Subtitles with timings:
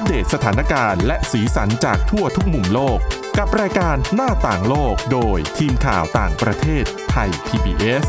[0.00, 2.98] อัปเดตสถานการณ์และสีสันจากทั่วทุกมุมโลก
[3.38, 8.04] กับรายการหน้าต่างโลกโดยทีมข่าวต่างประเทศไทย PBS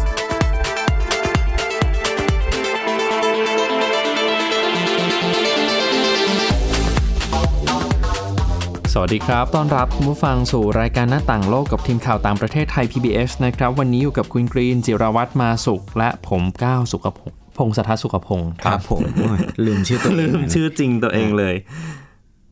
[8.94, 21.55] สวัสดีครับ ต้อนรับคุณผู้ฟังสู่รายการหน้าต่างโลกกับทีมข่าวต่างประเทศไทย PBS นะครับ วันนี้อยู่กับคุณกรีน จิรวัตรมาสุข และผมก้าวสุขพงศ์พ งศธรสุขพงศ์ครับผมโอ้ยลืมชื่อตัวเองลืมนะชื่อจริงตัวเองเลย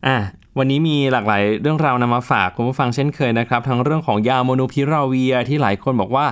[0.08, 0.18] อะ
[0.58, 6.26] วันนี้มีหลากหลายเรื่องราวนำมาฝากคุณผู้ฟังเช่นเคยนะครับ ทั้งเรื่องของยาโมโนพิราเวียที่หลายคนบอกว่า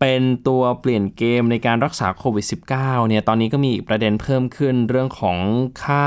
[0.00, 5.38] เป็นตัวเปลี่ยนเกมในการรักษาโควิด -19 เนี่ยตอนนี้ก็มีอีกประเด็นเพิ่มขึ้นเรื่องของ
[5.84, 6.06] ค่า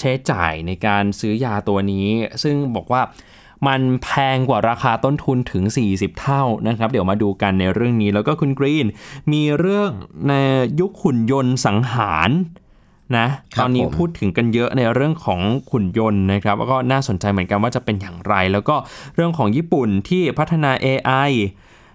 [0.00, 2.06] ใช้จ่ายในการซื้อยาตัวนี้
[2.42, 3.02] ซึ่งบอกว่า
[3.66, 8.86] มันแพงกว่าราคาต้นทุนถึง 40 เท่านะครับ เดี๋ยวมาดูกันในเรื่องนี้แล้วก็คุณกรีน
[9.32, 9.90] มีเรื่อง
[10.28, 10.32] ใน
[10.80, 12.30] ยุคหุ่นยนต์สังหาร
[13.16, 15.40] นะครัตบอนนี้ผมพูดถึงกันเยอะในเรื่องของ
[15.70, 18.76] ขุนยนต์นะครับแล้วก็น่าสนใจเหมือนกันว่าจะเป็นอย่างไร แล้วก็
[19.14, 21.30] เรื่องของญี่ปุ่นที่พัฒนา AI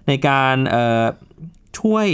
[0.08, 1.04] ในการเอ่อ
[1.78, 2.08] ช่วย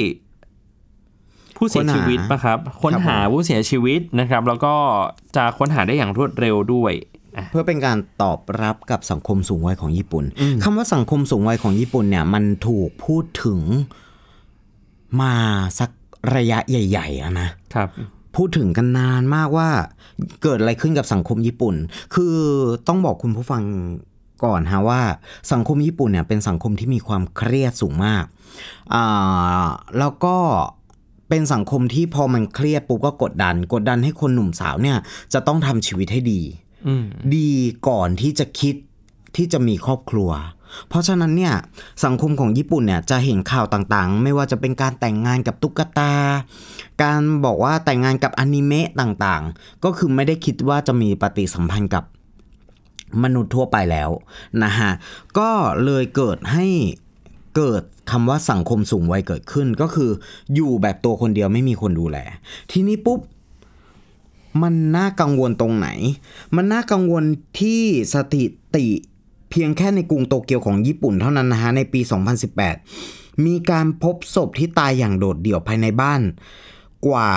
[1.57, 4.75] ผู้เสียชีวิตปะครับ ค้นหาผู้เสียชีวิตนะครับ แล้วก็
[5.37, 6.93] จะค้นหาได้อย่างรวดเร็วด้วย
[7.51, 10.25] เพื่อเป็นการตอบรับกับสังคมสูงวัยของญี่ปุ่น
[10.63, 13.61] คำว่าสังคมสูงวัยของญี่ปุ่นเนี่ย มันถูกพูดถึง
[15.21, 15.35] มา
[15.79, 15.91] สัก
[16.37, 17.89] ระยะใหญ่ๆอะนะครับ
[18.37, 19.69] พูดถึงกันนานมากว่า
[20.43, 21.75] เกิดอะไรขึ้นกับสังคมญี่ปุ่น
[22.15, 22.37] คือ
[22.89, 23.63] ต้องบอกคุณผู้ฟัง
[24.45, 25.01] ก่อนฮะว่า
[25.53, 28.25] สังคมญี่ปุ่นเนี่ยเป็นสังคมที่มีความเครียดสูงมาก
[28.95, 29.67] อ่า
[29.99, 30.37] แล้วก็
[31.29, 34.97] เป็นสังคมที่พอมันเครียดปุ๊บก็กดดัน กดดันให้คนหนุ่มสาวเนี่ย
[35.33, 36.66] จะต้องทำชีวิตให้ดีอืม
[37.35, 37.51] ดี
[37.89, 38.75] ก่อนที่จะคิด
[39.37, 40.31] ที่จะมีครอบครัว
[40.89, 41.55] เพราะฉะนั้นเนี่ย
[42.05, 46.13] สังคมของญี่ปุ่นเนี่ยจะเห็นข่าวต่างๆ ไม่ว่าจะเป็นการแต่งงานกับตุ๊กตา
[47.03, 52.05] การบอกว่าแต่งงานกับอนิเมะต่างๆ ก็คือไม่ได้คิดว่าจะมีปฏิสัมพันธ์กับ
[53.23, 54.11] มนุษย์ทั่วไปแล้ว
[54.65, 54.91] นะฮะ
[55.39, 55.51] ก็
[55.85, 56.67] เลยเกิดให้
[57.57, 60.11] เกิดคำว่าสังคมสูงวัยเกิดขึ้น ก็คือ
[60.55, 62.19] อยู่แบบตัวคนเดียวไม่มีคนดูแล
[62.71, 63.21] ทีนี้ปุ๊บ
[64.63, 65.89] มันน่ากังวลตรงไหน
[66.57, 67.25] มันน่ากังวล
[67.61, 67.83] ที่
[68.15, 68.45] สถิ
[68.77, 68.87] ติ
[69.51, 72.01] เพียงแค่ในกรุงโตเกียวของญี่ปุ่นเท่านั้นนะฮะในปี
[72.73, 76.23] 2018 มีการพบศพที่ตายอย่างโดดเดี่ยวภายในบ้าน
[77.07, 77.31] กว่า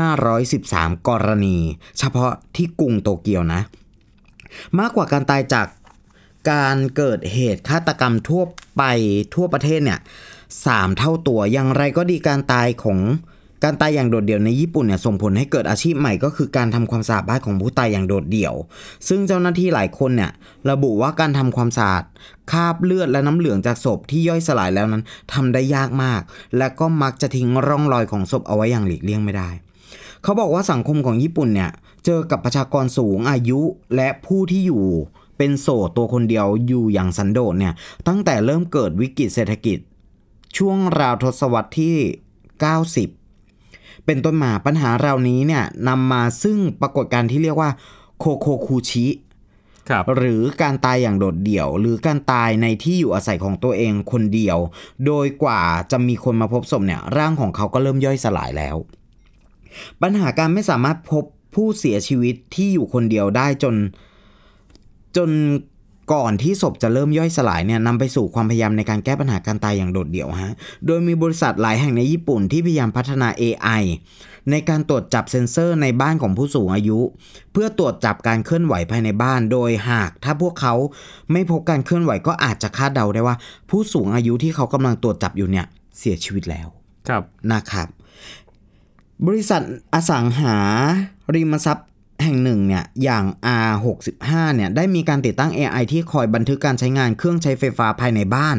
[0.00, 1.56] 5,513 กรณี
[1.98, 3.60] เฉพาะที่กรุงโตเกียวนะ
[4.78, 5.66] มากกว่าการตายจาก
[6.50, 8.42] การเกิดเหตุฆาตกรรมทั่ว
[8.76, 8.82] ไป
[9.34, 10.00] ทั่วประเทศเนี่ย
[10.66, 12.98] สามเท่าตัวอย่างไรก็ดีการตายของ
[13.64, 18.54] การตายอย่างโดดเดี่ยวในญี่ปุ่นเนี่ยส่งผลให้เกิดอาชีพใหม่ก็คือการทำความสะอาดบ้านของผู้ตายอย่างโดดเดี่ยว
[19.08, 20.30] ซึ่งเจ้าหน้าที่หลายคนเนี่ย
[20.70, 22.04] ระบุว่าการทำความสะอาด
[22.50, 25.02] คราบเลือดและน้ำเหลืองจากศพที่ย่อยสลายแล้วนั้น
[25.32, 26.20] ทำได้ยากมาก
[26.58, 29.50] และก็มักจะทิ้งร่องรอยของศพเอาไว้อย่างหลีกเลี่ยงไม่ได้
[30.22, 31.70] เขาบอกว่าสังคมของญี่ปุ่นเนี่ย
[32.04, 33.60] เจอกับประชากรสูงอายุ
[33.96, 34.86] และผู้ที่อยู่
[35.38, 37.74] เป็นโสดตัวคนเดียวอยู่อย่างสันโดษเนี่ย
[38.08, 39.78] ตั้งแต่เริ่มเกิดวิกฤตเศรษฐกิจ
[40.56, 41.96] ช่วงราวทศวรรษที่
[42.56, 43.17] 90
[44.08, 47.70] เป็นต้นมาปัญหาเหล่านี้เนี่ยนำมาซึ่งปรากฏการณ์ที่เรียกว่า
[48.18, 49.06] โคโคคูชิ
[49.88, 54.58] ครับหรือการตายอย่างโดดเดี่ยว หรือการตายในที่อยู่อาศัยของตัวเองคนเดียว
[55.06, 58.76] โดยกว่าจะมีคนมาพบศพเนี่ยร่างของเขาก็เริ่มย่อยสลายแล้ว
[60.02, 63.74] ปัญหาการไม่สามารถพบผู้เสียชีวิตที่อยู่คนเดียวได้จน
[65.16, 65.30] จน
[66.12, 70.52] ก่อนที่ศพจะเริ่มย่อยสลายเนี่ยนำไปสู่ความพยายามในการแก้ปัญหาการตายอย่างโดดเดี่ยวฮะ
[70.86, 73.82] โดยมีบริษัทหลายแห่งในญี่ปุ่นที่พยายามพัฒนา AI
[74.50, 76.98] ในการตรวจจับเซ็นเซอร์ในบ้านของผู้สูงอายุ
[77.52, 80.74] เพื่อตรวจจับการเคลื่อนไหวภายในบ้าน โดยหากถ้าพวกเขา
[81.32, 83.36] ไม่พบการเคลื่อนไหวก็อาจจะคาดเดาได้ว่า
[83.70, 85.66] ผู้สูงอายุที่เขากำลังตรวจจับอยู่เนี่ย
[85.98, 86.68] เสียชีวิตแล้ว
[87.08, 87.88] ครับนะครับ
[89.26, 89.62] บริษัท
[89.94, 90.56] อสังหา
[91.34, 91.88] ริมทรัพย์
[92.22, 93.24] แห่งหนึ่งเนี่ยอย่าง
[93.68, 98.58] R65 เนี่ยได้มีการติดตั้ง AI ที่คอยบันทึกการใช้งานเครื่องใช้ไฟฟ้าภายในบ้าน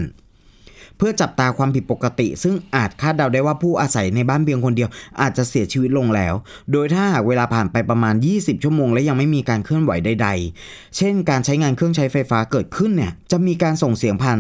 [0.98, 4.90] เพื่อจับตาความผิดปกติ ซึ่งอาจคาดเดาได้ว่าผู้อาศัยในบ้านเพียงคนเดียว
[5.22, 6.34] อาจจะเสียชีวิตลงแล้ว
[6.72, 10.30] โดยถ้าหากเวลาผ่านไปประมาณ 20 ชั่วโมงและยังไม่มีการเคลื่อนไหวใด
[10.64, 14.40] ๆ เช่น การใช้งานเครื่องใช้ไฟฟ้าเกิดขึ้นเนี่ยจะมีการส่งเสียงผ่าน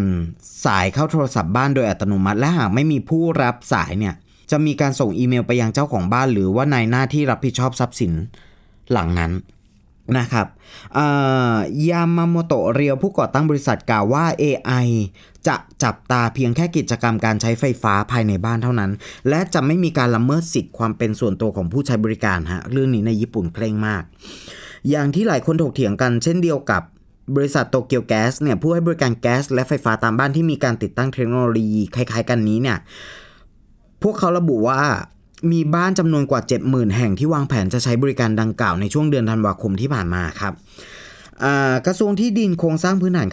[0.66, 4.14] สายเข้าโทรศัพท์บ้านโดยอัตโนมัติ และหากไม่มีผู้รับสายเนี่ย
[4.52, 8.14] จะมีการส่งอีเมลไปยังเจ้าของบ้าน หรือว่านายหน้าที่รับผิดชอบทรัพย์สิน
[8.92, 9.32] หลังนั้น
[10.18, 10.48] นะครับ
[11.90, 14.88] ยามาโมโตะเรียวผู้ก่อตั้งบริษัทกล่าวว่า AI
[15.48, 18.92] จะจับตาเพียงแค่กิจกรรมการใช้ไฟฟ้าภายในบ้านเท่านั้น
[19.30, 24.04] และจะไม่มีการละเมิดสิทธิ์ความเป็นส่วนตัวของผู้ใช้บริการฮะเรื่องนี้ในญี่ปุ่นเคร่งมาก
[24.90, 26.82] อย่างที่หลายคนถกเถียงกันเช่นเดียวกับ
[27.36, 32.78] บริษัทโตเกียวแก๊สเนี่ยผู้ให้บริการแก๊สและไฟฟ้าตามบ้านที่มีการติดตั้งเทคโนโลยีคล้ายๆ กันนี้เนี่ย
[34.04, 34.82] พวกเขาระบุว่า
[35.52, 40.54] มีบ้านจำนวนกว่า 70,000 แห่งที่วางแผนจะใช้บริการดังกล่าวในช่วงเดือนธันวาคมที่ผ่านมาครับ
[41.86, 43.28] กระทรวงที่ดินโครงสร้างพื้นฐาน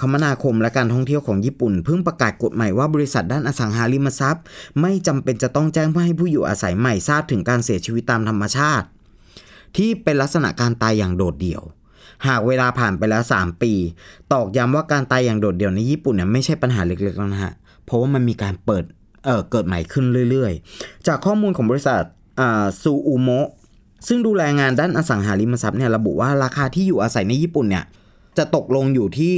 [0.00, 4.44] คมนาคมและการท่องเที่ยวของญี่ปุ่น เพิ่งประกาศกฎใหม่ว่าบริษัทด้านอสังหาริมทรัพย์
[4.80, 8.86] ไม่จำเป็นจะต้องแจ้งเพื่อให้ผู้อยู่อาศัยใหม่ทราบถึงการเสียชีวิตตามธรรมชาติ
[9.76, 11.62] ที่เป็นลักษณะการตายอย่างโดดเดี่ยว
[12.26, 13.72] หากเวลาผ่านไปแล้ว 3 ปี
[14.32, 17.52] ตอกย้ำว่าการตายอย่างโดดเดี่ยวในญี่ปุ่นเนี่ยไม่ใช่ปัญหาเล็กๆแล้วนะฮะ
[17.84, 18.84] เพราะว่ามันมีการเปิด
[19.26, 22.02] เอ่อเกิดใหม่ขึ้นเรื่อยๆ จากข้อมูลของบริษัท
[22.40, 23.48] อ่าซูอุโมะ
[24.08, 27.84] ซึ่งดูแลงานด้านอสังหาริมทรัพย์เนี่ยระบุว่าราคาที่อยู่อาศัยในญี่ปุ่นเนี่ย
[28.38, 29.32] จะตกลงอยู่ที่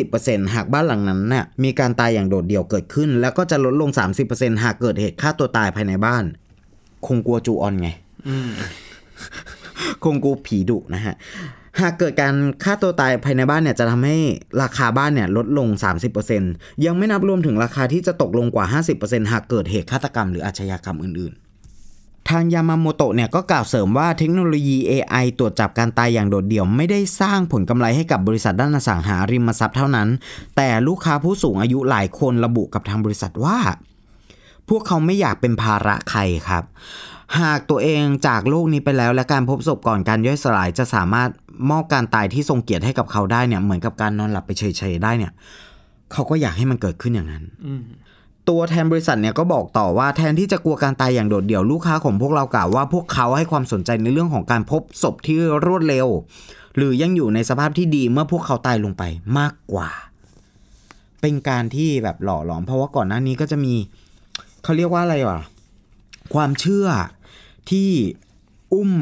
[0.00, 3.90] 10-20%หากบ้านหลังนั้นเนี่ยมีการตายอย่างโดดเดี่ยวเกิดขึ้น แล้วก็จะลดลง
[4.26, 6.24] 30%หากเกิดเหตุฆ่าตัวตายภายในบ้าน
[7.06, 7.88] คงกลัวจูออนไง
[10.04, 11.14] คงกลัวผีดุนะฮะ
[11.80, 14.16] หากเกิดการฆ่าตัวตายภายในบ้านเนี่ยจะทำให้
[14.62, 15.68] ราคาบ้านเนี่ยลดลง
[16.26, 18.66] 30%ยังไม่นับรวมถึงราคาที่จะตกลงกว่า
[18.98, 30.08] 50%หากเกิดเหตุฆาตกรรมหรืออาชญากรรมอื่น ๆ ทางยามาโมโตะเนี่ยก็กล่าวเสริมว่าเทคโนโลยี AI ตรวจจับการตายอย่างโดดเดี่ยวไม่ได้สร้างผลกำไรให้กับบริษัทด้านอสังหาริมทรัพย์เท่านั้น
[30.56, 33.58] แต่ลูกค้าผู้สูงอายุหลายคนระบุกับทางบริษัทว่า
[34.68, 36.64] พวกเขาไม่อยากเป็นภาระใครครับ
[37.40, 41.28] หากตัวเองจากโลกนี้ไปแล้วและการพบศพก่อนการย่อยสลายจะสามารถ
[41.70, 45.32] มอบการตายที่ทรงเกียรติให้กับเขาได้เนี่ยเหมือนกับการนอนหลับไปเฉยๆได้เนี่ย
[46.12, 47.44] เขาก็อยากให้มันเกิดขึ้นอย่างนั้น
[48.48, 56.06] ตัวแทนบริษัทเนี่ยก็บอกต่อว่าแทนที่จะกลัวการตายอย่างโดดเดี่ยวลูกค้าของพวกเรากล่าวว่าพวกเขาให้ความสนใจในเรื่องของการพบศพที่รวดเร็ว
[56.76, 59.02] หรือยังอยู่ในสภาพที่ดีเมื่อพวกเขาตายลงไป
[59.38, 59.88] มากกว่า
[61.20, 63.74] เป็นการที่แบบหล่อหลอมเพราะว่าก่อนหน้านี้ก็จะมี
[64.62, 65.40] เขาเรียกว่าอะไรวะ
[66.34, 66.86] ความเชื่อ
[67.70, 67.90] ที่
[68.72, 68.92] อุ้ม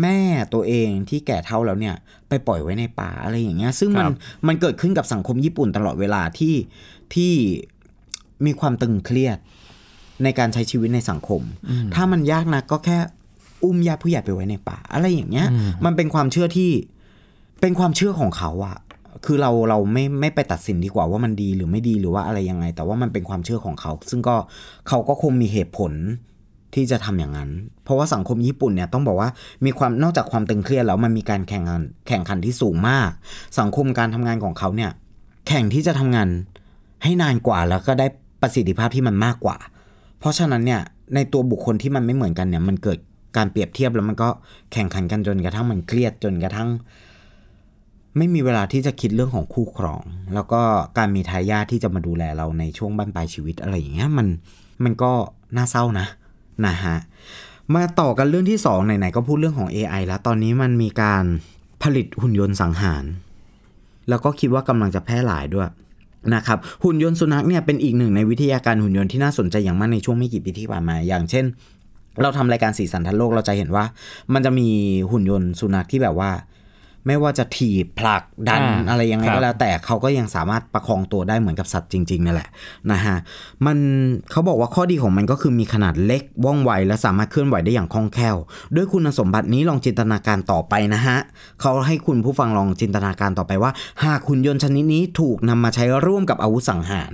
[0.00, 0.20] แม่
[0.54, 1.94] ตัวเองที่แก่เท่าแล้วเนี่ย
[2.28, 4.14] ไปปล่อยไว้ในป่าอะไรอย่างเงี้ย ซึ่งมันครับ
[4.46, 6.54] มันเกิดขึ้นกับสังคมญี่ปุ่นตลอดเวลาที่
[7.14, 7.32] ที่
[8.46, 9.38] มีความตึงเครียด
[10.24, 11.42] ในการใช้ชีวิตในสังคม
[11.94, 12.98] ถ้ามันยากนะก็แค่
[13.64, 15.48] อุ้มญาติผู้ใหญ่ไปไว้ในป่า อะไรอย่างเงี้ย
[15.84, 16.70] มันเป็นความเชื่อที่
[17.60, 18.76] เป็นความเชื่อของเขาอะ
[19.24, 24.36] คือเราเราไม่ไม่ไปตัดสินดีกว่าว่ามันดีหรือไม่ดีหรือว่าอะไรยังไง แต่ว่ามันเป็นความเชื่อของเขา ซึ่งก็
[24.88, 25.92] เขาก็คงมีเหตุผล
[26.74, 27.50] ที่จะทำอย่างนั้น
[27.84, 29.30] เพราะว่าสังคมญี่ปุ่นเนี่ยต้องบอกว่า
[29.64, 33.10] มีความนอกจากความตึงเครียดแล้วมันมีการแข่งขันแข่งขันที่สูงมาก
[33.58, 34.90] สังคมการทำงานของเขาเนี่ย
[35.48, 36.28] แข่งที่จะทำงาน
[37.02, 38.06] ให้นานกว่าแล้วก็ได้
[38.42, 39.56] ประสิทธิภาพที่มันมากกว่า
[40.18, 40.80] เพราะฉะนั้นเนี่ย
[41.14, 42.98] ในตัวบุคคลที่มันไม่เหมือนกันเนี่ยมันเกิด
[43.36, 44.28] การเปรียบเทียบแล้วมันก็
[44.72, 46.68] แข่งขันกันจนกระทั่งมันเครียดจนกระทั่ง
[48.16, 50.02] ไม่มีเวลาที่จะคิดเรื่องของคู่ครอง
[50.34, 50.60] แล้วก็
[50.98, 54.26] การมีทายาทที่จะมาดูแลเราในช่วงบั้นปลายชีวิตอะไรอย่างเงี้ยมัน
[54.84, 55.12] มันก็
[55.56, 56.06] น่าเศร้านะ
[56.66, 56.96] นะฮะ
[57.74, 61.24] มาต่อกันเรื่องที่สองไหนๆก็พูดเรื่องของ AI แล้ว ตอนนี้มันมีการ
[61.82, 63.04] ผลิตหุ่นยนต์สังหาร
[64.08, 65.68] แล้วก็คิดว่ากำลังจะแพร่หลายด้วย
[66.34, 71.44] นะครับหุ่นยนต์สุนัขเนี่ยเป็นอีกหนึ่งในวิทยาการหุ่นยนต์ที่น่าสนใจอย่างมากในช่วงไม่กี่ปีที่ผ่านมา อย่างเช่น
[72.22, 73.84] เราทำรายการสีสันทันโลกเราจะเห็นว่า
[74.34, 74.68] มันจะมี
[75.10, 76.30] หุ่นยนต์สุนัขที่แบบว่า
[77.06, 82.48] ไม่ว่าจะถีบผลักดันอ่าอะไรยังไงครัก็บแล้วแต่เขาก็ยังสามารถประคองตัวได้เหมือนกับสัตว์จริงๆนั่นแหละ
[82.92, 83.16] นะฮะ
[83.66, 83.78] มัน
[84.30, 88.36] เขาบอกว่าข้อดีของมันก็คือมีขนาดเล็กว่องไว และสามารถเคลื่อนไหวได้อย่างคล่องแคล่ว
[88.74, 91.16] ด้วยคุณสมบัตินี้ลองจินตนาการต่อไปนะฮะ
[91.60, 93.70] เขาให้คุณผู้ฟังลองจินตนาการต่อไปว่า
[94.04, 97.12] หากหุ่นยนต์ชนิดนี้ถูกนำมาใช้ร่วมกับอาวุธสังหาร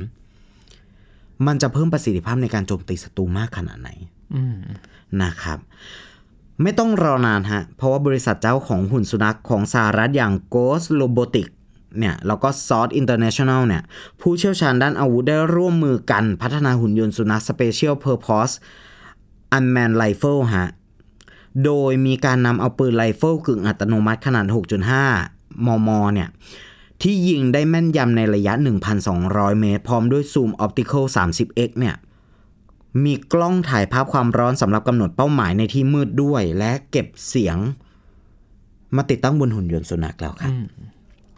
[1.47, 3.91] มันจะเพิ่มประสิทธิภาพในการโจมตีศัตรูมากขนาดไหน
[5.23, 5.59] นะครับ
[6.63, 11.53] ไม่ต้องรอนานฮะ เพราะว่าบริษัทเจ้าของหุ่นสุนัขของสหรัฐอย่าง Ghost Robotics
[11.99, 13.83] เนี่ยแล้วก็ s o r t International เนี่ย
[14.21, 18.55] ผู้เชี่ยวชาญด้านอาวุธได้ร่วมมือกันพัฒนาหุ่นยนต์สุนัข Special Purpose
[19.57, 20.69] Unmanned Rifle ฮะ
[21.65, 24.47] โดยมีการนำเอาปืนไรเฟิลกึ่งอัตโนมัติขนาด
[25.07, 26.29] 6.5 มม เนี่ย
[27.03, 28.53] ที่ยิงได้แม่นยำในระยะ
[29.07, 31.97] 1,200 เมตร พร้อมด้วยซูมออปติคอล 30x เนี่ย
[33.05, 37.57] มีกล้องถ่ายภาพความร้อนสำหรับกำหนดเป้าหมายในที่มืดด้วย และเก็บเสียง
[38.97, 40.53] มาติดตั้งบนหุ่นยนต์สุนัขแล้วครับ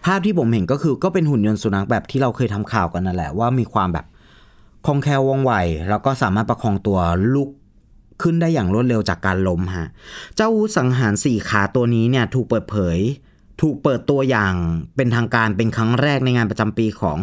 [0.04, 4.07] ภาพที่ผมเห็นก็คือก็เป็นหุ่นยนต์สุนัขแบบที่เราเคยทำข่าวกันนั่นแหละว่ามีความแบบ
[4.87, 5.52] คล่องแคล่วว่องไว
[5.88, 6.99] แล้วก็สามารถประคองตัว
[7.35, 7.50] ลุก
[8.23, 9.88] ขึ้นได้อย่างรวดเร็วจากการล้มฮะ
[10.37, 12.99] เจ้าอาวุธสังหารสี่ขาตัวนี้เนี่ยถูกเปิดเผย
[13.61, 14.54] ถูกเปิดตัวอย่าง
[14.97, 17.19] เป็นทางการเป็นครั้งแรกในงานประจำปีของ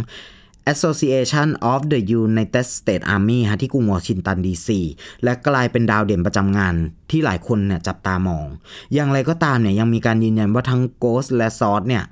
[0.71, 4.79] Association of the United States Army ฮะที่กรุงวอชิงตันดีซี
[5.23, 6.75] และกลายเป็นดาวเด่นประจำงาน
[7.11, 8.47] ที่หลายคนเนี่ยจับตามอง
[8.93, 12.03] อย่างไรก็ตามเนี่ยยังมีการยืนยันว่าทั้ง Ghost และ s o r d เนี่ย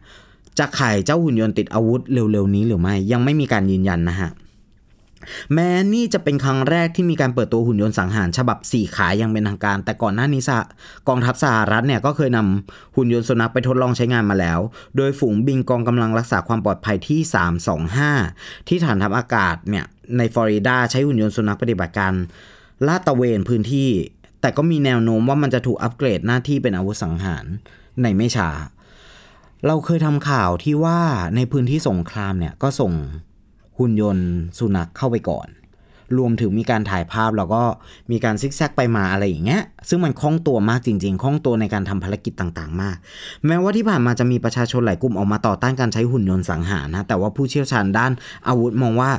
[0.59, 4.31] จะขายเจ้าหุ่นยนต์ติดอาวุธเร็วๆนี้หรือไม่ ยังไม่มีการยืนยันนะฮะ
[5.53, 10.51] แม้นี่จะเป็นครั้งแรกที่มีการเปิดตัวหุ่นยนต์สังหารฉบับ 4 ขาอย่างเป็นทางการ แต่ก่อนหน้านี้ส
[11.07, 14.60] กองทัพสหรัฐเนี่ยก็เคยนำหุ่นยนต์สุนัขไปทดลองใช้งานมาแล้ว
[14.98, 17.19] โดยฝูงบินกองกำลังรักษาความปลอดภัยที่
[18.13, 19.86] 325 ที่ฐานทัพอากาศเนี่ย
[20.17, 22.13] ในฟลอริดาใช้หุ่นยนต์สุนัขปฏิบัติการ
[22.88, 23.89] ลาดตระเวนพื้นที่
[24.41, 27.45] แต่ก็มีแนวโน้มว่ามันจะถูกอัปเกรดหน้าที่เป็นอาวุธสังหาร
[28.01, 28.50] ในไม่ช้า
[29.67, 31.00] เราเคยทำข่าวที่ว่า
[31.36, 32.93] ในพื้นที่สงครามเนี่ยก็ส่ง
[33.77, 34.27] หุ่นยนต์
[34.58, 35.48] สุนัขเข้าไปก่อน
[36.17, 37.63] รวมถึงมีการถ่ายภาพแล้วก็
[38.12, 42.98] มีการซิกแซกไปมาอะไรอย่างเงี้ย ซึ่งมันคล่องตัวมากจริง ๆ คล่องตัวในการทำภารกิจต่างๆ มาก
[43.46, 48.12] แม้ว่าที่ผ่านมาจะมีประชาชนหลายกลุ่มออกมาต่อต้านการใช้หุ่นยนต์สังหารนะ แต่ว่าผู้เชี่ยวชาญด้าน
[48.48, 49.12] อาวุธมองว่า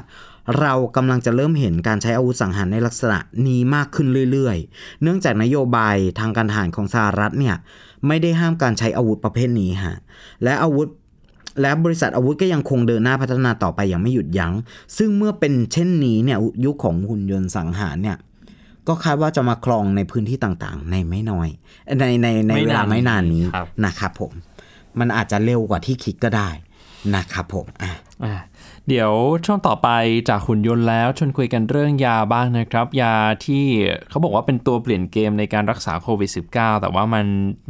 [0.61, 7.57] เรากำลังจะเริ่มเห็นการใช้อาวุธสังหารในลักษณะนี้มากขึ้นเรื่อยๆ เนื่องจากนโยบายทางการทหารของสหรัฐเนี่ย
[8.07, 9.97] ไม่ได้ห้ามการใช้อาวุธประเภทนี้ฮะ
[10.45, 10.87] และอาวุธ
[11.61, 14.53] และบริษัทอาวุธก็ยังคงเดินหน้าพัฒนาต่อไปอย่างไม่หยุดยัง้ง
[14.99, 18.17] ซึ่งเมื่อเป็นเช่นนี้เนี่ยยุคของหุ่นยนต์สังหารเนี่ย
[18.89, 21.49] ก็คาดว่าจะมาครองในพื้นที่ต่างๆ ในไม่น้อย
[21.99, 24.33] ในในในไม่เวลานานไม่นานนี้ครับนะครับผม
[24.99, 26.51] มันอาจจะเร็วกว่าที่คิดก็ได้
[27.17, 27.93] นะครับผมอะ
[28.25, 28.35] อะ
[28.91, 29.13] เดี๋ยว
[29.47, 29.89] ช่วงต่อไป
[30.29, 33.15] จากหุ่นยนต์แล้วชวนคุยกันเรื่องยาบ้างนะครับ ยา
[33.45, 33.65] ที่
[34.09, 37.27] เขาบอกว่าเป็นตัวเปลี่ยนเกมในการรักษาโควิด -19 แต่ว่ามัน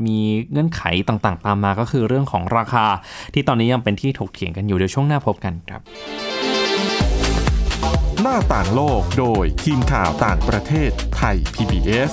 [0.07, 0.19] มี
[0.51, 2.87] เงื่อนไขต่างๆ ตามมาก็คือเรื่องของราคา
[3.35, 5.83] ที่ตอนนี้ยังเป็นที่ถกเถียงกันอยู่เดี๋ยวช่วงหน้าพบกันครับ
[8.23, 12.13] หน้าต่างโลกโดยทีมข่าวต่างประเทศไทย PBS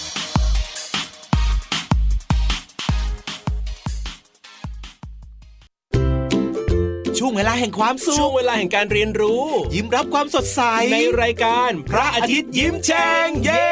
[7.31, 9.45] วงเวลาแห่งความสุขช่วงเวลาแห่งการเรียนรู้
[9.75, 10.61] ยิ้มรับความสดใส
[10.93, 13.67] ในรายการ พระอาทิตย์ยิ้มแฉ่งเย้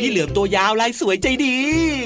[0.00, 1.56] พี่เหลือมตัวยาวลายสวยใจดี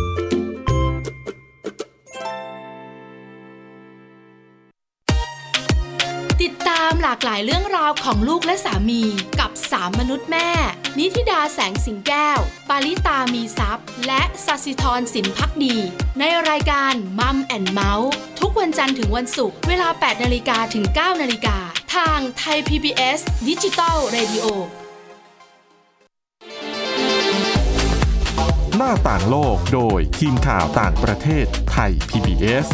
[7.01, 9.03] หลากหลายเรื่องราวของลูกและสามี
[9.39, 10.49] กับสามมนุษย์แม่
[10.99, 12.39] นิธิดาแสงสิงแก้ว
[12.69, 15.77] ปาริตามีซัพ์และสัสิธรสินพักดี
[16.19, 21.57] ในรายการ Mom and Mouth ทุกวันจันทร์ถึงวันศุกร์เวลา 8 นาฬิกาถึง 9 นาฬิกา
[21.95, 24.45] ทางไทย PBS Digital Radio
[28.77, 32.67] หน้าต่างโลกโดยทีมข่าวต่างประเทศไทย PBS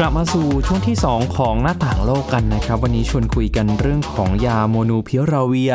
[0.00, 5.74] กลับมาสู่ช่วงที่ 2 ของหน้าต่างโลกกันนะครับ วันนี้ชวนคุยกันเรื่องของยาโมลนูพิราเวียร์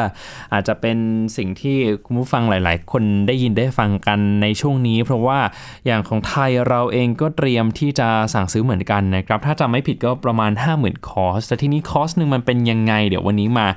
[0.54, 0.98] อาจจะเป็น
[1.38, 5.40] สิ่งที่คุณผู้ฟังหลาย ๆ คนได้ยินได้ฟังกันในช่วงนี้ เพราะว่า
[5.86, 13.68] อย่างของไทยเราเองก็เตรียมที่จะสั่งซื้อเหมือนกันนะครับ ถ้าจำไม่ผิดก็ประมาณ 50,000 คอร์ส แต่ที่นี้คอร์สหนึ่งมันเป็นยังไง เดี๋ยววันนี้มา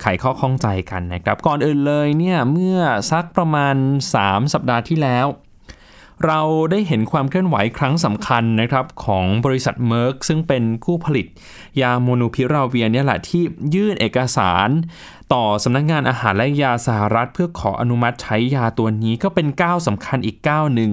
[0.00, 2.78] ไขข้อข้องใจกันนะครับ ก่อนอื่นเลยเนี่ยเมื่อ
[3.10, 3.74] สักประมาณ
[4.14, 5.28] 3 สัปดาห์ที่แล้ว
[6.26, 11.26] เราได้เห็นความเคลื่อนไหวครั้งสำคัญนะครับของบริษัทเมอร์กซึ่งเป็นผู้ผลิต
[11.80, 13.42] ยาโมนูพิราเวียเนี่ยแหละที่
[13.74, 14.68] ยื่นเอกสาร
[15.32, 20.92] ต่อสำนักงานอาหารและยาสหรัฐ เพื่อขออนุมัติใช้ยาตัวนี้ก็เป็นก้าวสำคัญอีกก้าวหนึ่ง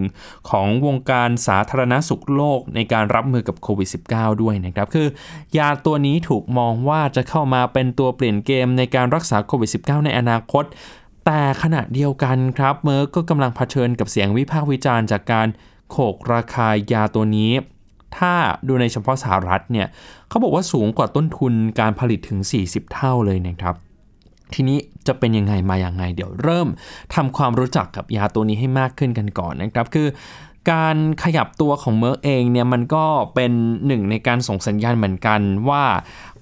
[0.50, 5.08] ของวงการสาธารณสุขโลกในการรับมือกับโควิด -19 ด้วยนะครับคือ
[5.58, 10.66] ยาตัวนี้ถูกมองว่าจะเข้ามาเป็นตัวเปลี่ยนเกมในการรักษาโควิด -19 ในอนาคต
[11.26, 15.48] แต่ขณะเดียวกันครับเมอร์ก็กำลังเผชิญกับเสียงวิพากษ์วิจารณ์จากการ
[15.90, 17.52] โขกราคายาตัวนี้
[18.18, 18.34] ถ้า
[18.68, 19.88] ดูในเฉพาะสหรัฐเนี่ย
[20.30, 23.76] เขาบอกว่าสูงกว่าต้นทุนการผลิตถึง 40 เท่าเลยนะครับ
[24.54, 24.78] ทีนี้
[25.08, 26.68] จะเป็นยังไงมาอย่างไง เดี๋ยวเริ่ม
[27.16, 30.08] ทำความรู้จักกับยาตัวนี้ให้มากขึ้นกันก่อนนะครับ คือ
[30.72, 33.06] การขยับตัวของเมอร์เองเนี่ยมันก็
[33.36, 33.52] เป็น
[33.88, 35.84] หนึ่งในการส่งสัญญาณเหมือนกันว่า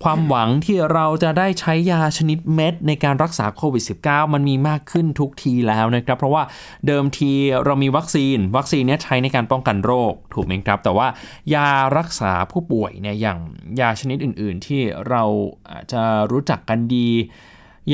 [0.03, 6.43] ความหวังที่เราจะได้ใช้ยาชนิดเม็ดในการรักษาโควิด -19 มันมีมากขึ้นทุกทีแล้วนะครับ เพราะว่า
[6.87, 7.31] เดิมที
[7.65, 11.07] เรามีวัคซีน วัคซีนเนี้ยใช้ในการป้องกันโรคถูกไหมครับ แต่ว่า
[11.53, 13.39] ยารักษาผู้ป่วยเนี่ยอย่าง
[13.79, 15.23] ยาชนิดอื่น ๆ ที่เรา
[15.69, 17.09] อาจจะรู้จักกันดี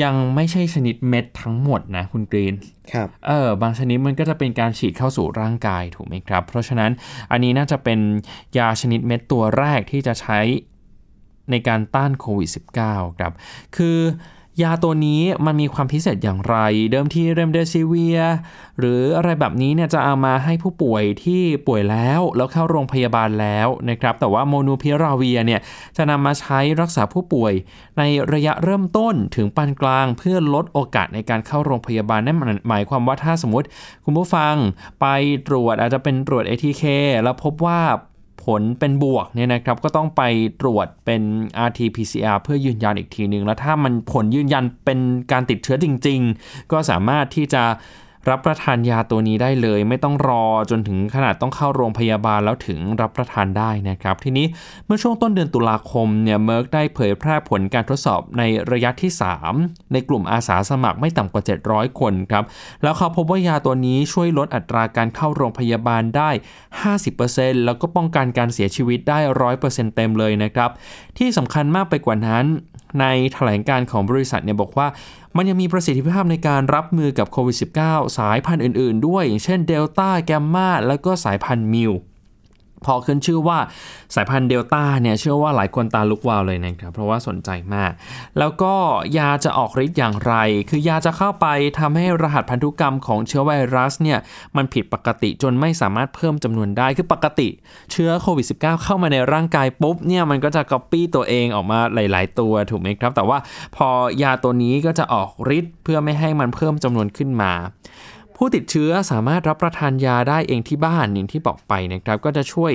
[0.02, 2.54] ยังไม่ใช่ชนิดเม็ดทั้งหมดนะคุณกรีน
[2.92, 6.90] ครับเออบางชนิดมันก็จะเป็นการฉีดเข้าสู่ร่างกายถูกไหมครับ เพราะฉะนั้น
[7.30, 7.98] อันนี้น่าจะเป็น
[8.58, 10.38] ยาชนิดเม็ดตัวแรกที่จะใช้
[11.50, 12.50] ในการต้านโควิด
[12.84, 13.32] -19 ครับ
[13.76, 13.98] คือ
[14.62, 16.56] ยาตัวนี้มันมีความพิเศษอย่างไร
[16.90, 18.18] เดิมที่เรมเดซิเวีย
[18.78, 25.60] หรืออะไรแบบนี้เนี่ยจะเอามาให้ผู้ป่วยที่ป่วยแล้วแล้วเข้าโรงพยาบาลแล้วนะครับ แต่ว่าโมนูพิราเวียเนี่ย
[25.96, 27.52] จะนำมาใช้รักษาผู้ป่วย
[27.98, 28.02] ใน
[28.32, 32.36] ระยะเริ่มต้นถึงปานกลาง เพื่อลดโอกาสในการเข้าโรงพยาบาลนั่น
[32.68, 33.66] หมายความว่าถ้าสมมติ
[34.04, 34.54] คุณผู้ฟัง
[35.00, 35.06] ไป
[35.48, 36.84] ตรวจอาจจะเป็นตรวจ ATK
[37.22, 37.80] แล้วพบว่า
[38.60, 40.22] ลเป็นบวกเนี่ยนะครับก็ต้องไป
[40.60, 41.22] ตรวจเป็น
[41.68, 44.98] RT-PCR เพื่อยืนยันอีกทีหนึ่งแล้วถ้ามันผลยืนยันเป็น
[45.32, 47.62] การติดเชื้อจริง ๆ ก็สามารถที่จะ
[48.28, 54.46] รับประทานยาตัวนี้ได้เลย ไม่ต้องรอจนถึงขนาดต้องเข้าโรงพยาบาลแล้วถึงรับประทานได้นะครับ ทีนี้
[54.86, 59.10] เมื่อช่วงต้นเดือนตุลาคมเนี่ยเมอร์กได้เผยแพร่ผลการทดสอบในระยะที่
[59.52, 62.44] 3 ในกลุ่มอาสาสมัครไม่ต่ำกว่า 700 คนครับ
[62.82, 66.30] แล้วเขาพบว่ายาตัวนี้ช่วยลดอัตราการเข้าโรงพยาบาลได้
[66.98, 69.18] 50%แล้วก็ป้องกันการเสียชีวิตได้
[69.56, 70.70] 100%เต็มเลยนะครับ
[71.18, 72.46] ที่สำคัญมากไปกว่านั้น
[73.00, 74.86] ในแถลงการของบริษัทเนี่ยบอกว่า
[75.36, 77.56] มันยังมีประสิทธิภาพในการรับมือกับโควิด
[77.86, 81.92] -19 สายพันธุ์อื่น ๆ ด้วย อย่างเช่นเดลต้าแกมมาแล้วก็สายพันธุ์มิว
[82.84, 83.58] พอขึ้นชื่อว่า
[84.14, 87.92] สายพันธุ์เดลต้าเนี่ยเชื่อว่าหลายคนตาลุกวาวเลยนะครับเพราะว่าสนใจมาก
[88.38, 88.74] แล้วก็
[89.18, 90.34] ยาจะออกฤทธิ์อย่างไร
[90.70, 91.46] คือยาจะเข้าไป
[91.78, 94.18] ทำให้รหัสพันธุกรรมของเชื้อไวรัสเนี่ย
[94.56, 97.48] มันผิดปกติจนไม่สามารถเพิ่มจำนวนได้คือปกติ
[97.92, 103.38] เชื้อโควิด -19 เข้ามาในร่างกายปุ๊บเนี่ยมันก็จะก๊อปปี้ตัวเองออกมาหลาย ๆ ตัวถูกไหมครับ แต่ว่า
[103.76, 103.88] พอ
[104.22, 107.52] ยาตัวนี้ก็จะออกฤทธิ์เพื่อไม่ให้มันเพิ่มจำนวนขึ้นมา
[108.42, 112.72] ผู้ติดเชื้อสามารถรับประทานยาได้เองที่บ้านอย่างที่บอกไปนะครับ ก็จะช่วย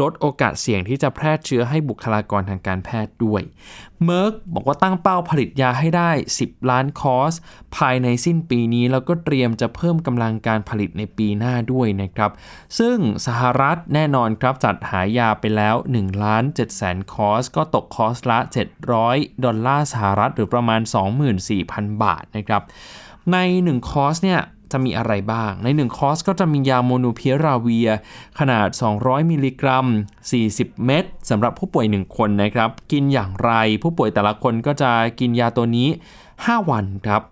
[0.00, 3.42] ลดโอกาสเสี่ยงที่จะแพร่เชื้อให้บุคลากรทางการแพทย์ด้วย
[4.04, 6.10] เมอร์กบอกว่าตั้งเป้าผลิตยาให้ได้
[6.40, 7.34] 10 ล้านคอร์ส
[7.76, 12.30] ภายในสิ้นปีนี้ แล้วก็เตรียมจะเพิ่มกำลังการผลิตในปีหน้าด้วยนะครับ
[12.78, 12.96] ซึ่ง
[13.26, 18.38] สหรัฐแน่นอนครับจัดหายาไปแล้ว1ล้าน7แสนคอร์สก็ตกคอร์สละ
[18.92, 20.80] 700 ดอลลาร์สหรัฐ หรือประมาณ
[21.42, 22.62] 24,000 บาทนะครับ
[23.32, 27.90] ใน 1 คอร์สเนี่ย จะมีอะไรบ้าง ใน 1 คอร์สก็จะมียาโมลนูพิราเวียร์
[28.38, 29.86] ขนาด 200 มิลลิกรัม
[30.34, 35.88] 40 เม็ดสำหรับผู้ป่วย 1 คนนะครับ กินอย่างไรผู้ป่วยแต่ละคนก็จะกินยาตัวนี้
[36.28, 37.22] 5 วันครับ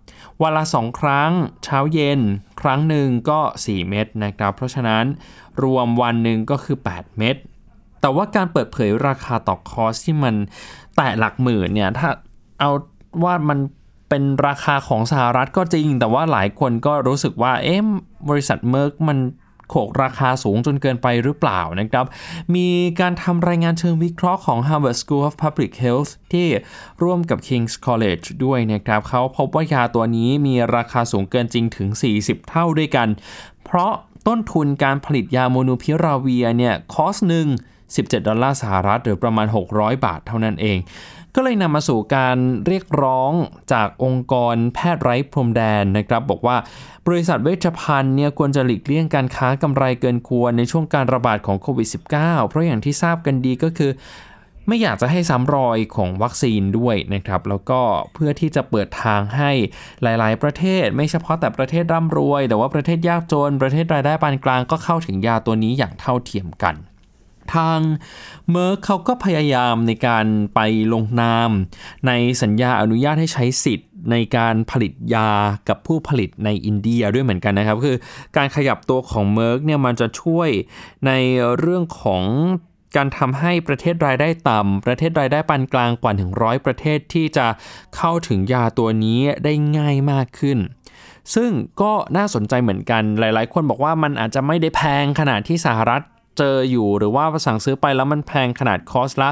[0.42, 1.30] วันละ 2 ครั้ง
[1.64, 2.20] เช้าเย็น
[2.61, 5.04] ครั้งหนึ่งก็ 4 เม็ดนะครับ เพราะฉะนั้น
[5.62, 7.37] รวมวันหนึ่งก็คือ 8 เม็ด
[8.00, 10.34] แต่ว่าการเปิดเผยราคาต่อคอร์สที่มัน
[10.96, 12.08] แตะหลักหมื่นเนี่ยถ้า
[12.61, 12.70] เอา
[13.24, 13.58] ว่ามัน
[14.08, 17.80] เป็นราคาของสหรัฐก็จริง แต่ว่าหลายคนก็รู้สึกว่าเอ๊ะ
[18.28, 19.18] บริษัทเมอร์กมัน
[19.70, 22.06] โขกราคาสูงจนเกินไปหรือเปล่านะครับ
[22.54, 22.68] มี
[23.00, 26.48] การทำรายงานเชิงวิเคราะห์ของ Harvard School of Public Health ที่
[27.02, 31.88] ร่วมกับ King's College ด้วยนะครับ เขาพบว่ายาตัวนี้มีราคาสูงเกินจริงถึง
[32.20, 33.08] 40 เท่าด้วยกัน
[33.64, 33.92] เพราะ
[34.28, 37.46] ต้นทุนการผลิตยาโมนูพิราเวียเนี่ย คอสหนึ่ง
[37.86, 40.78] 17 ดอลลาร์สหรัฐหรือประมาณ 600 บาทเท่านั้นเอง
[41.37, 43.33] ก็เลยนำมาสู่การเรียกร้อง
[43.72, 46.57] จากองค์กรแพทย์ไร้พรมแดนนะครับ บอกว่า
[47.07, 53.90] บริษัทเวชภัณฑ์เนี่ยควรจะหลีกเลี่ยงการค้ากำไรเกินควรในช่วงการระบาดของโควิด -19 เพราะอย่างที่ทราบกันดีก็คือ
[54.68, 57.81] ไม่อยากจะให้ซ้ำรอยของวัคซีนด้วยนะครับ แล้วก็
[58.14, 59.51] เพื่อที่จะเปิดทางให้
[60.03, 66.77] หลาย ๆ ประเทศ ไม่เฉพาะแต่ประเทศร่ำรวย แต่ว่าประเทศยากจน ประเทศรายได้ปานกลางก็เข้าถึงยาตัวนี้อย่างเท่าเทียมกัน
[67.54, 67.78] ทาง
[68.50, 70.61] เมอร์เขาก็พยายามในการไป
[70.92, 71.50] ลงนาม
[72.06, 75.30] ในสัญญาอนุญาตให้ใช้สิทธิ์ ในการผลิตยา
[75.68, 77.96] กับผู้ผลิตในอินเดียด้วยเหมือนกันนะครับ คือ
[78.37, 80.48] การขยับตัวของเมอร์กเนี่ยมันจะช่วย
[81.06, 81.12] ใน
[81.59, 82.24] เรื่องของ
[82.96, 87.46] การทำให้ประเทศรายได้ต่ำ ประเทศรายได้ปานกลางกว่าถึงร้อยประเทศที่จะ
[87.96, 90.59] เข้าถึงยาตัวนี้ได้ง่ายมากขึ้น
[91.35, 91.50] ซึ่ง
[91.82, 96.02] ก็น่าสนใจเหมือนกัน หลาย ๆ คนบอกว่ามันอาจจะไม่ได้แพงขนาดที่สหรัฐ
[96.38, 99.31] เจออยู่หรือว่าสั่งซื้อไปแล้วมันแพงขนาดคอร์สละ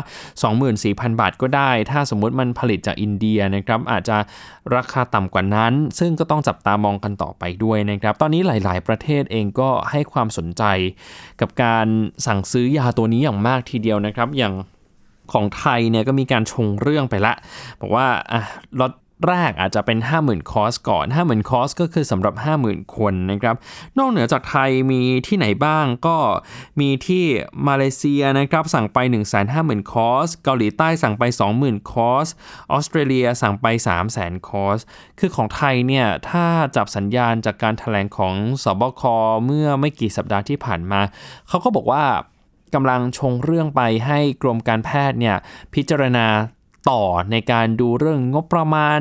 [0.60, 4.16] 24,000 บาทก็ได้ ถ้าสมมุติมันผลิตจากอินเดียนะครับอาจจะ
[4.76, 10.62] ราคาต่ำกว่านั้น ซึ่งก็ต้องจับตามองกันต่อไปด้วยนะครับ ตอนนี้หลาย ๆ ประเทศเองก็ให้ความสนใจ
[11.40, 11.86] กับการ
[12.26, 14.54] สั่งซื้อยาตัวนี้อย่างมากทีเดียวนะครับอย่าง
[15.32, 17.34] ของไทยเนี่ยก็มีการชงเรื่องไปละ
[17.80, 18.42] บอกว่าอะ
[18.80, 18.92] ลด
[19.28, 23.56] แรกอาจจะเป็น 50,000 คอร์สก่อน 50,000 คอร์สก็คือสำหรับ 50,000 คนนะครับ
[23.98, 26.16] นอกเหนือจากไทยมีที่ไหนบ้างก็
[26.80, 27.24] มีที่
[27.68, 28.98] มาเลเซียนะครับสั่งไป
[29.44, 31.22] 150,000 คอร์ส เกาหลีใต้สั่งไป
[31.58, 32.26] 20,000 คอร์ส
[32.72, 33.66] ออสเตรเลียสั่งไป
[34.06, 34.78] 300,000 คอร์ส
[35.18, 36.46] คือของไทยเนี่ย ถ้า
[36.76, 39.02] จับสัญญาณจากการถแถลงของสบค
[39.46, 41.00] เมื่อไม่กี่สัปดาห์ที่ผ่านมา
[41.48, 42.04] เขาก็บอกว่า
[42.74, 45.36] กำลังชงเรื่องไปให้กรมการแพทย์เนี่ย
[45.74, 46.26] พิจารณา
[46.90, 49.00] ต่อในการดูเรื่องงบประมาณ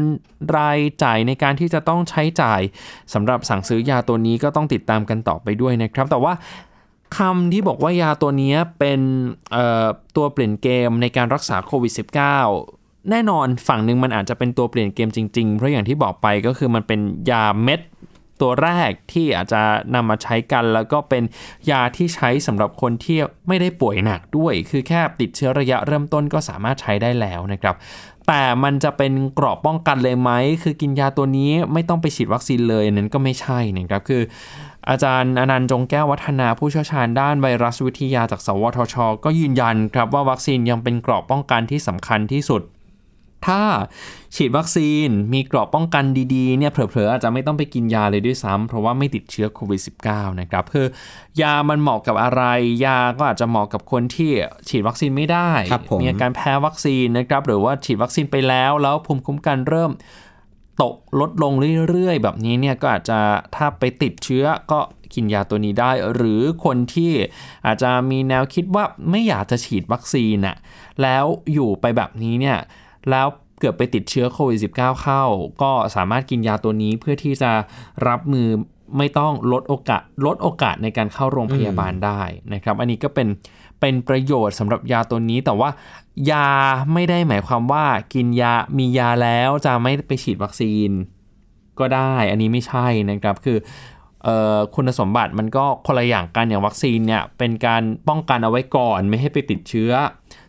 [0.57, 2.61] รายจ่ายในการที่จะต้องใช้จ่าย
[3.13, 6.33] สำหรับสั่งซื้อยาตัวนี้ก็ต้องติดตามกันต่อไปด้วยนะครับ แต่ว่า
[7.17, 8.99] คำที่บอกว่ายาตัวนี้เป็น
[10.15, 11.93] ตัวเปลี่ยนเกมในการรักษาโควิด
[12.51, 17.81] -19 แน่นอนฝั่งหนึ่งมันอาจจะเป็นตัวเปลี่ยนเกมจริงๆ เพราะอย่างที่บอกไปก็คือมันเป็นยาเม็ด
[18.41, 19.61] ตัวแรกที่อาจจะ
[19.95, 21.23] นำมาใช้กันแล้วก็เป็น
[21.71, 23.17] ยาที่ใช้สำหรับคนที่
[23.47, 27.75] ไม่ได้ป่วยหนักด้วย คือแค่ติดเชื้อระยะเริ่มต้นก็สามารถใช้ได้แล้วนะครับ
[28.27, 30.31] แต่มันจะเป็นกรอบป้องกันเลยไหม
[30.63, 34.21] คือกินยาตัวนี้ไม่ต้องไปฉีดวัคซีนเลยนั้นก็ไม่ใช่นะครับ คือ
[34.89, 42.61] อาจารย์อนันต์จงแก้ววัฒนาผู้เชี่ยวชาญด้านไวรัสวิทยาจากสวทช ก็ยืนยันครับว่าวัคซีนยังเป็นกรอบป้องกันที่สำคัญที่สุด
[43.47, 43.61] ถ้า
[44.35, 46.03] ฉีดวัคซีนมีกรอบป้องกัน
[46.33, 50.87] ดีๆเนี่ยเผลอๆอาจจะไม่ต้องไปกินยาเลยด้วยซ้ำเพราะว่าไม่ติดเชื้อโควิด -19 นะครับคือ
[51.41, 52.43] ยามันเหมาะกับอะไร
[52.85, 54.31] ยาก็อาจจะเหมาะกับคนที่
[54.69, 55.49] ฉีดวัคซีนไม่ได้
[56.01, 59.91] มีอาการแพ้วัคซีนนะครับหรือว่าฉีดวัคซีนไปแล้ว แล้วภูมิคุ้มกันเริ่ม
[60.81, 61.53] ตกลดลง
[61.89, 63.19] เรื่อยๆ แบบนี้เนี่ยก็อาจจะ
[63.55, 64.79] ถ้าไปติดเชื้อก็
[65.13, 67.11] กินยาตัวนี้ได้ หรือคนที่
[67.65, 70.57] อาจจะมีแนวคิดว่าไม่อยากจะฉีดวัคซีนน่ะ
[71.01, 72.57] แล้วอยู่ไปแบบนี้เนี่ย
[73.11, 73.27] แล้ว
[73.59, 75.23] เกิดไปติดเชื้อโควิด -19 เข้า
[75.61, 77.51] ก็สามารถกินยาตัวนี้เพื่อที่จะ
[78.07, 78.47] รับมือ
[78.97, 82.21] ไม่ต้องลดโอกาสลดโอกาสในการเข้าโรงพยาบาลได้
[82.53, 83.27] นะครับ อันนี้ก็เป็น
[83.79, 85.69] เป็นประโยชน์สำหรับยาตัวนี้ แต่ว่า
[86.31, 86.47] ยา
[86.93, 90.89] ไม่ได้หมายความว่ากินยามียาแล้วจะไม่ไปฉีดวัคซีน
[91.79, 93.57] ก็ได้ อันนี้ไม่ใช่นะครับคือ
[94.75, 99.91] คุณสมบัติมันก็คนละอย่างกันอย่างวัคซีนเนี่ยเป็นการป้องกันเอาไว้ก่อนไม่ให้ไปติดเชื้อ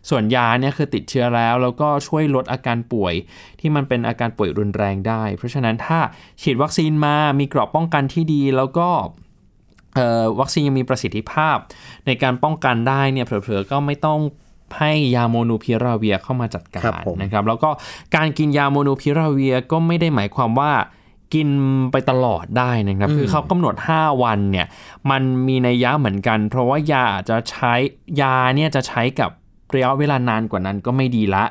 [0.09, 3.13] ส่วนยาเนี่ยคือติดเชื้อแล้ว แล้วก็ช่วยลดอาการป่วย
[3.59, 5.99] ที่มันเป็นอาการป่วยรุนแรงได้ เพราะฉะนั้นถ้า
[6.41, 8.89] ฉีดวัคซีนมามีกรอบป้องกันที่ดีแล้วก็
[10.39, 11.57] วัคซีนยังมีประสิทธิภาพ
[12.05, 14.19] ในการป้องกันได้เนี่ยเผลอๆก็ไม่ต้อง
[14.79, 17.69] ให้ยาโมนูพิราเวียเข้ามาจัดการนะครับ แล้วก็
[18.15, 20.71] การกินยาโมนูพิราเวียก็ไม่ได้หมายความว่า
[21.33, 21.49] กิน
[21.91, 24.67] ไปตลอดได้นะครับ คือเขากำหนด 5 วันเนี่ย
[25.09, 27.73] มันมีในยะเหมือนกัน เพราะว่ายาจะใช้
[28.21, 29.31] ยาเนี่ยจะใช้กับ
[29.73, 31.45] ระยะเวลานานกว่านั้นก็ไม่ดีละ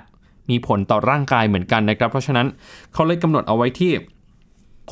[0.50, 2.46] มีผลต่อร่างกายเหมือนกันนะครับ เพราะฉะนั้น
[2.92, 3.92] เขาเลยกำหนดเอาไว้ที่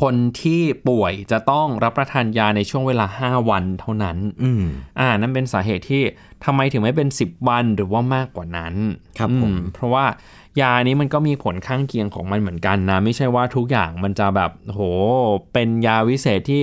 [0.03, 4.65] คนที่ป่วยจะต้องรับประทานยาในช่วงเวลา 5 วันเท่านั้น อืม
[4.99, 6.03] อ่า นั่นเป็นสาเหตุที่
[6.45, 8.75] ทำไมถึงไม่เป็น 10 วันหรือว่ามากกว่านั้น
[9.19, 10.05] ครับผมเพราะว่า
[10.61, 14.81] ยานี้มันก็มีผลข้างเคียงของมันเหมือนกันนะ ไม่ใช่ว่าทุกอย่างมันจะแบบโห
[15.53, 16.63] เป็นยาวิเศษที่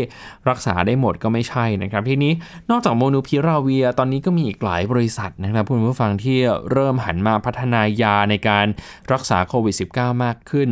[0.49, 2.33] รักษาได้หมดก็ไม่ใช่นะครับ ทีนี้
[2.69, 6.37] นอกจากโมนูพิราเวีย ตอนนี้ก็มีอีกหลายบริษัทนะครับคุณผู้ฟังที่
[6.71, 8.65] เริ่มหันมาพัฒนายาในการ
[9.11, 10.69] รักษาโควิด -19 มากขึ้น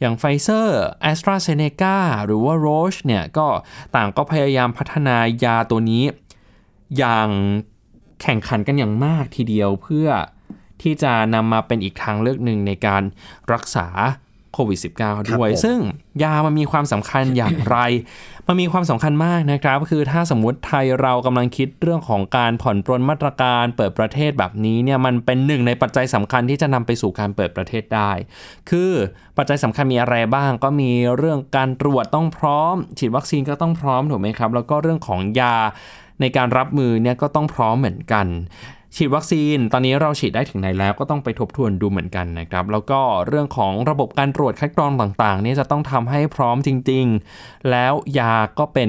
[0.00, 3.46] อย่างไฟเซอร์แอสตราเซเนกาหรือว่าโรชเนี่ยก็
[3.94, 6.04] ต่างก็พยายามพัฒนายาตัวนี้
[6.98, 7.28] อย่าง
[8.22, 10.08] แข่งขันกันอย่างมากทีเดียวเพื่อ
[10.82, 13.02] ที่จะนำมาเป็นอีกทางเลือกหนึ่งในการ
[13.52, 13.88] รักษา
[14.54, 15.78] โควิด -19 ด้วย ซึ่ง
[16.22, 17.78] ยามันมีความสำคัญอย่างไร
[18.46, 28.10] มันมีความสำคัญมากนะครับ คือถ้าสมมุติไทยเรากำลังคิดเรื่องของการผ่อนปรนมาตรการเปิดประเทศแบบนี้เนี่ย มันเป็นหนึ่งในปัจจัยสำคัญที่จะนำไปสู่การเปิดประเทศได้
[28.70, 28.92] คือ
[29.36, 35.56] ปัจจัยสำคัญมีอะไรบ้าง ก็มีเรื่องการตรวจต้องพร้อม ฉีดวัคซีนก็ต้องพร้อมถูกไหมครับ แล้วก็เรื่องของยา
[36.20, 38.26] ในการรับมือเนี่ยก็ต้องพร้อมเหมือนกัน
[38.94, 47.04] ฉีดวัคซีนตอนนี้เราฉีดได้ถึงไหนแล้วก็ต้องไปทบทวนดูเหมือนกันนะครับ แล้วก็เรื่องของระบบการตรวจคัดกรองต่างๆนี่จะต้องทำให้พร้อมจริง
[47.38, 48.88] ๆ แล้วยาก็เป็น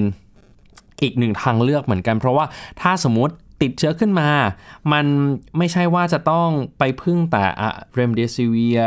[1.02, 2.46] อีกหนึ่งทางเลือกเหมือนกัน เพราะว่า
[2.82, 4.30] ถ้าสมมติติดเชื้อขึ้นมา
[4.94, 5.06] มัน
[5.58, 8.80] ไม่ใช่ว่าจะต้องไปพึ่งแต่อะเรมเดซิเวีย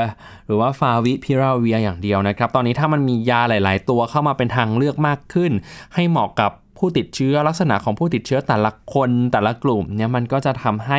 [0.47, 5.53] หรือว่าฟาวิพิราเวียอย่างเดียวนะครับ ตอนนี้ถ้ามันมียาหลาย ๆ ตัวเข้ามาเป็นทางเลือกมากขึ้น
[5.95, 10.99] ให้เหมาะกับ ผู้ติดเชื้อลักษณะของผู้ติดเชื้อแต่ละคนแต่ละกลุ่มเนี่ยมันก็จะทำให้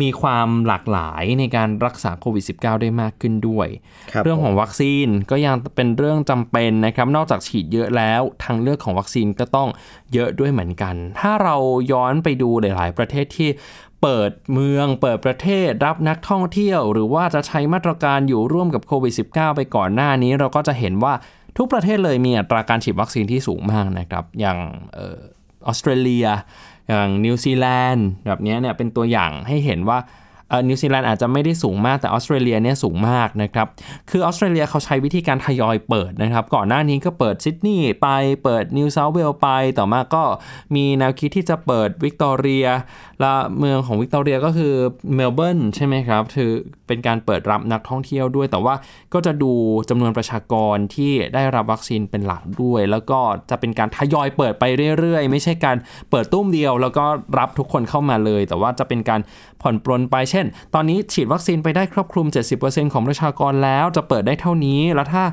[0.00, 3.68] มีความหลากหลายในการรักษาโควิด -19 ได้มากขึ้นด้วย
[4.14, 9.68] รเรื่องของวัคซีนก็ยังเป็นเรื่องจำเป็นนะครับ นอกจากฉีดเยอะแล้วทางเลือกของวัคซีนก็ต้อง
[10.12, 11.56] เยอะด้วยเหมือนกัน ถ้าเรา
[11.92, 13.50] ย้อนไปดูหลาย ๆ ประเทศที่
[14.02, 21.14] เปิดเมืองเปิดประเทศรับนักท่องเที่ยว หรือว่าจะใช้มาตรการอยู่ร่วมกับโควิด -19 ไปก่อนหน้านี้เราก็จะเห็นว่า
[21.56, 24.58] ทุกประเทศเลยมีอัตราการฉีดวัคซีนที่สูงมากนะครับ อย่าง
[24.98, 25.00] อ
[25.66, 26.26] อสเตรเลีย
[26.88, 29.98] อย่างนิวซีแลนด์แบบนี้เนี่ยเป็นตัวอย่างให้เห็นว่า
[30.68, 33.66] นิวซีแลนด์อาจจะไม่ได้สูงมากแต่ออสเตรเลียเนี่ยสูงมากนะครับ
[34.10, 38.08] คือออสเตรเลียเขาใช้วิธีการทยอยเปิดนะครับ ก่อนหน้านี้ก็เปิดซิดนีย์ไป
[38.44, 40.24] เปิดนิวเซาท์เวลส์ไป ต่อมาก็
[40.74, 42.66] มีแนวคิดที่จะเปิดวิกตอเรีย
[43.20, 44.74] และเมืองของวิกตอเรียก็คือ
[45.14, 46.50] เมลเบิร์นใช่ไหมครับคือ
[46.86, 48.74] เป็นการเปิดรับนักท่องเที่ยวด้วย แต่ว่า
[49.14, 49.52] ก็จะดู
[49.90, 54.64] จำนวนประชากรที่ได้รับวัคซีนเป็นหลักด้วย แล้วก็จะเป็นการทยอยเปิดไป
[54.98, 55.76] เรื่อยๆ ไม่ใช่การ
[56.10, 57.04] เปิดตู้มเดียว แล้วก็
[57.38, 59.20] รับทุกคนเข้ามาเลย แต่ว่าจะเป็นการ
[59.62, 60.41] ผ่อนปลนไปเช่น
[60.74, 62.26] ตอนนี้ฉีดวัคซีนไปได้ครอบคลุม
[62.60, 65.24] 70%ของประชากรแล้วจะเปิดได้เท่านี้ แล้วถ้า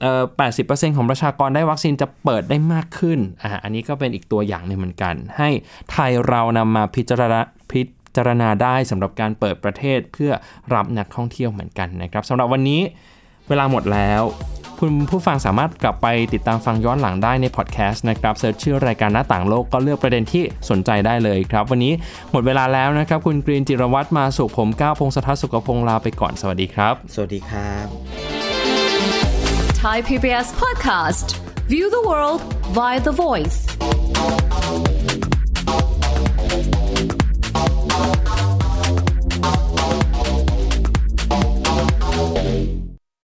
[0.00, 0.22] เอ่อ
[0.60, 5.48] 80%ของประชากรได้วัคซีนจะเปิดได้มากขึ้นอ่าอันนี้ก็เป็นอีกตัวอย่างหนึ่งเหมือนกัน ให้
[5.90, 7.40] ไทยเรานำมาพิจารณา
[7.72, 7.82] พิ
[8.16, 10.32] จารณาได้สำหรับการเปิดประเทศเพื่อ
[10.74, 12.80] รับนักท่องเที่ยวเหมือนกันนะครับสำหรับวันนี้
[13.48, 14.22] เวลาหมดแล้ว
[14.80, 21.92] คุณผู้ฟังสามารถกลับไปติดตามฟังย้อนหลังได้ในพอดแคสต์นะครับเซิร์ชชื่อรายการหน้าต่างโลกก็เลือกประเด็นที่สนใจได้เลยครับ วันนี้
[22.32, 27.86] หมดเวลาแล้วนะครับ คุณกรีนจิรวัตรมาสุขผมก้าวพงศธรสุขพงษ์ลาไปก่อนสวัสดีครับ สวัสดีครับ
[29.82, 31.26] Thai PBS podcast.
[31.72, 32.40] View the world
[32.78, 33.58] via the voice.